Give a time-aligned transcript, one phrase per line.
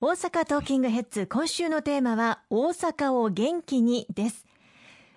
[0.00, 4.46] 大阪トーキングヘッズ今週のテーマは大阪を元気にです。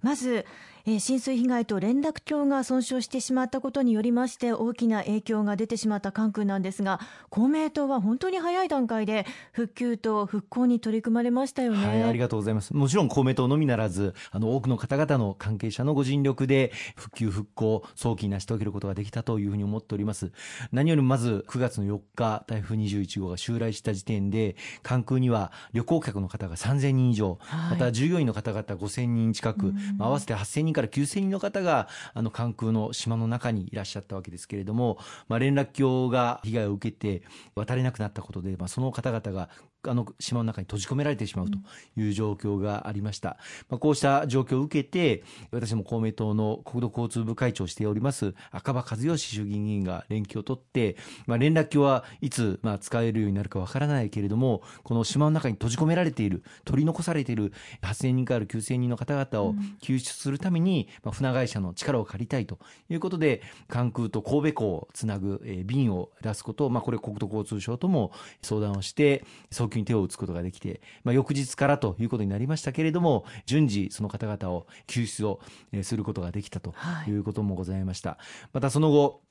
[0.00, 0.46] まず
[0.86, 7.00] えー、浸水被害と連絡橋が損傷してしまったことによりまして大きな影響が出てしまった関空なんですが
[7.30, 12.74] 公明党は本当に早い段階で復旧と復興に取り組まれましたよね、はい、ありがとうございます。
[12.74, 20.32] もちろん公明党のみならずあの多くの方々の関係者のご尽力で復旧復興早期に成し遂げることができたというふうに思っております。
[20.72, 34.98] 何よりもまず9月の4日台風21号が襲来した時点で関空には旅行客の方が3000人以上、はい、また従業員の方々5000人近く、まあ、合わせて8000人人から9000人の方があの関空の島の中にいらっしゃったわけですけれども、
[35.28, 37.22] まあ、連絡橋が被害を受けて
[37.54, 39.48] 渡れなくなったことで、まあ、その方々が
[39.88, 41.58] あの島の中に閉じ込められてしまうと
[41.96, 43.38] いう状況がありました。
[43.68, 68.12] まあ、こうした状況を受けて、私も公明党の国土交通部会長をしております赤羽和義衆議院議員が連携を取って、まあ、連絡橋はいつまあ使えるようになるかわからないけれども、この島の中に閉じ込められている、取り残されている8000人から9000人の方々を救出するために、まあ、船会社の力を借りたいということで、関空と神戸港をつなぐ、え便を出すことを、まあ、これ国土交通省とも
[68.42, 75.40] 相談をして、早急に手を打つことができて、まあ、翌日からということになりましたけれども、順次その方々を救出を
[75.82, 76.74] することができたと
[77.08, 78.10] いうこともございました。
[78.10, 79.22] はい、またその後、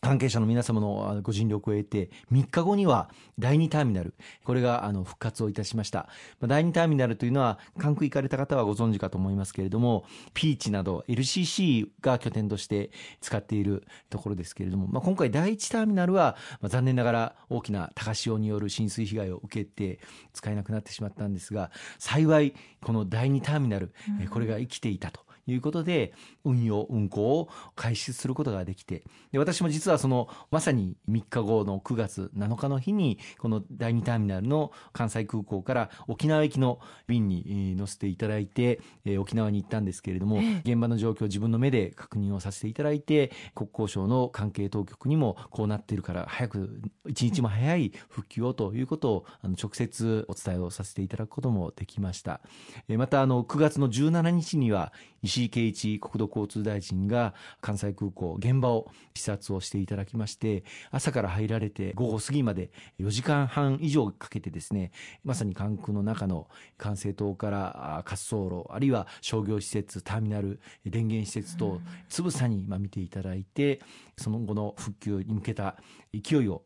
[0.00, 6.08] 関係者の皆様のご尽力を得て、3日後には第2ターミナル、これがあの復活をいたしました。
[6.40, 12.90] 第2ターミナルというのは、関空行かれた方はご存知かと思いますけれども、ピーチなど LCC が拠点として
[13.20, 20.00] 使っているところですけれども、まあ、今回第1ターミナルは、まあ、残念ながら大きな高潮による浸水被害を受けて
[20.32, 23.92] 使えなくなってしまったんですが、幸いこの第2ターミナル、
[24.30, 25.29] これが生きていたと。
[25.50, 26.12] いうことで、
[26.44, 52.40] 運用、運行を開始することができて、で私も実はその、まさに3日後の9月7日の日に、この第2ターミナルの関西空港から沖縄行きの便に乗せていただいて、え沖縄に行ったんですけれども、現場の状況を自分の目で確認をさせていただいて、国交省の関係当局にもこうなっているから、早く、一日も早い復旧をということを、あの直接お伝えをさせていただくこともできました。
[52.88, 62.70] また、あの、9月の17日には、石井啓一国土交通大臣が関西空港現場を視察をしていただきまして朝から入られて午後過ぎまで
[63.00, 64.92] 4時間半以上かけてですね
[65.24, 73.80] まさに関空の中の管制塔から滑走路あるいは商業施設ターミナル電源施設とつぶさに見ていただいて
[74.16, 75.76] その後の復旧に向けた
[76.12, 76.62] 勢いを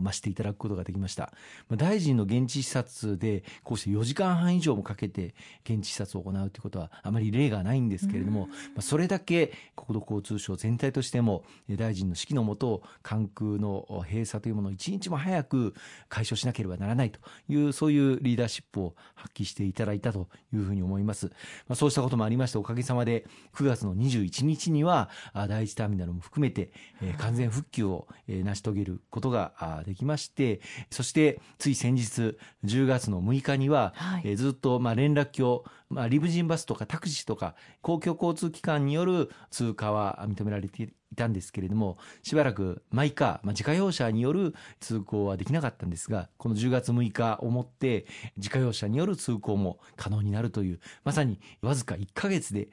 [0.00, 1.32] 増していただくことができました。
[1.76, 15.74] 大臣の現地視察で、こうして4時間半以上もかけて現地視察を行うということはあまり例がないんですけれども、うん、それだけ国土交通省全体としても大臣の指揮のもと、関空の閉鎖というものを一日も早く
[16.08, 21.26] 解消しなければならないという、そういうリーダーシップを発揮していただいたというふうに思います。
[21.66, 25.10] まあ、そうしたこともありまして、おかげさまで9月の21日には
[25.48, 26.72] 第一ターミナルも含めて
[27.18, 30.60] 完全復旧を成し遂げることができまして、
[30.90, 48.06] そしてつい先日10月の6日には、はい、えずっとまあ連絡橋、まあ、リムジンバスとかタクシーとか公共交通機関による通過は認められていたんですけれども、しばらくマイカー、まあ、自家用車による通行はできなかったんですが、この10月6日をもって、
[48.36, 52.68] 自家用車による通行も可能になるという、まさにわずか1ヶ月で、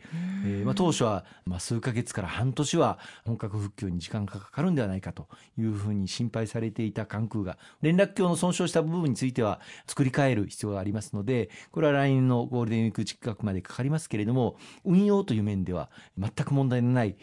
[0.45, 5.27] えー、まあ、当初はまあ数ヶ月から半年は本格復旧に時間がかかるんではないかと
[5.57, 17.15] いうふうに心配されていた関空が、連絡橋の損傷した部分については作り変える必要がありますので、これは来年のゴールデンウィーク近くまでかかりますけれども、運用という面では全く問題のない、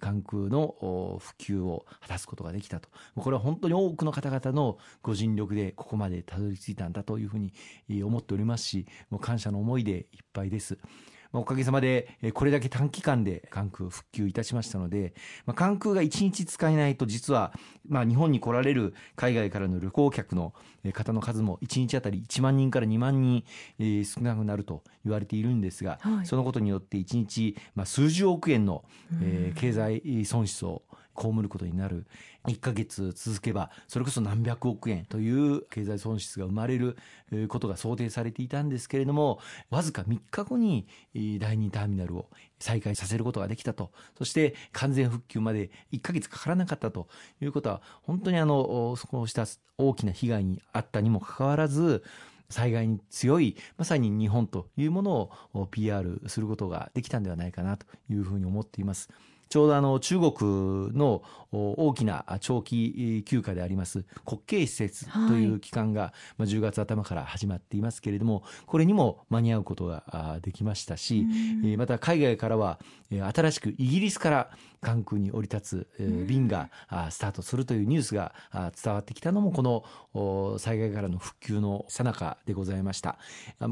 [0.00, 2.88] 関空の普及を果たすことができたと。
[3.16, 7.52] これは本当に多くの方々のご尽力でここまでたどり着いたんだというふうに
[8.02, 10.78] 思っておりますし、もう感謝の思いでいっぱいです。
[11.38, 15.14] おかげさまで、これだけ短期間で関空復旧いたしましたので、
[15.44, 17.52] まあ、関空が1日使えないと実は、
[17.88, 20.54] まあ、日本に来られる海外からの旅行客の
[20.92, 23.44] 方の数も1日あたり1万人から2万人、
[24.04, 28.84] 少なくなると言われているんですが、はい、そのことによって1日、まあ、数十億円の、
[29.22, 30.82] えー、経済損失を
[31.16, 32.06] 被ることになる。
[32.46, 36.96] 1ヶ月続けばそれこそ何百億円という経済損失が生まれる
[37.48, 42.26] ことが想定されていたんですけれどもわずか3日後に第2ターミナルを
[42.60, 43.90] 再開させることができたと。
[44.16, 47.08] そして完全復旧まで1ヶ月かからなかったと。
[47.40, 49.46] いうことは本当にあのそうした
[49.78, 52.02] 大きな被害にあったにもかかわらず
[52.48, 59.10] 災害に強いまさに日本というものを PR することができたんではないかなというふうに思っています。
[59.48, 61.22] ちょうどあの中国の
[61.52, 71.26] 大きな長期休暇であります国慶施設という期間が、まあ、10月頭から始まっていますけれどもこれにも間に合うことができましたし、
[71.78, 72.78] また海外からは
[73.10, 74.50] 新しくイギリスから
[74.80, 76.70] 関空に降り立つ便が
[77.10, 78.32] スタートするというニュースが
[78.82, 79.84] 伝わってきたのもこ
[80.14, 83.18] の災害からの復旧の最中でございました。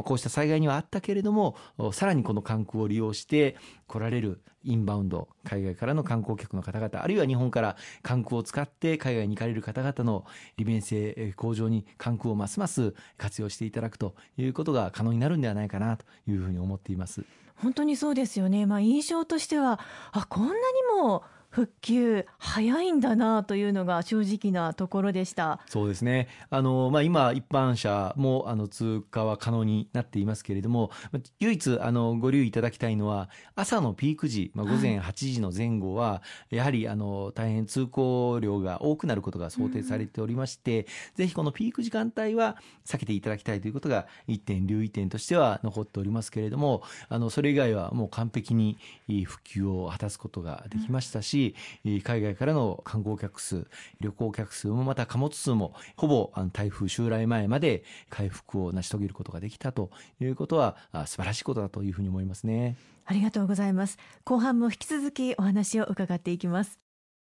[0.05, 1.57] こうした災害にはあったけれども
[1.93, 3.57] さらにこの関空を利用して
[3.87, 10.25] 来られるインバウンド海外からの観光客の方々あるいは日本から関空を使って海外に行かれる方々の
[10.57, 17.25] 利便性向上に関空をますます活用していただくということが可能になるんではないかなというふうに思っています。
[17.57, 18.67] 本当にそうですよね。
[18.67, 19.79] まあ印象としては
[20.13, 20.59] あこんなに
[21.01, 21.23] も
[21.55, 25.61] 復旧早いんだなというのが正直なところでした。
[25.67, 26.27] そうですね。
[26.51, 30.91] あの、まあ、今一般車もあの通過は可能になっていますけれども
[31.39, 40.87] 唯一あのご留意いただきたいのは朝のピーク時、まあ、午前8時の前後は、はい、やはりあの大変通行量が多くなることが想定されておりまして、うん、
[41.19, 48.77] ぜひこのピーク時間帯は避けていただきたいということが一点留意点としては残っておりますけれどもあのそれ以外はもう完璧に
[49.25, 51.44] 復旧を果たすことができましたし、うん
[51.85, 53.67] 海外からの観光客数、
[54.01, 60.77] 旅行客数もまた貨物数もほぼ台風襲来前まで回復を成し遂げることができたということは
[61.07, 62.77] 素晴らしいことだというふうに思いますね。
[63.07, 63.99] ありがとうございます。
[64.25, 66.84] 後半も引き続きお話を伺っていきます。